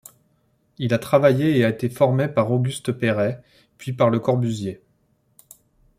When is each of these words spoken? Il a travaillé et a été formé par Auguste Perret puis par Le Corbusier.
Il 0.79 0.95
a 0.95 0.97
travaillé 0.97 1.59
et 1.59 1.63
a 1.63 1.69
été 1.69 1.87
formé 1.87 2.27
par 2.27 2.51
Auguste 2.51 2.91
Perret 2.91 3.43
puis 3.77 3.93
par 3.93 4.09
Le 4.09 4.19
Corbusier. 4.19 4.81